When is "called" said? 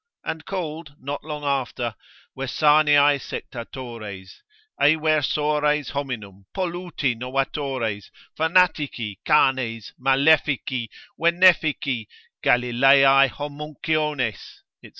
0.47-0.95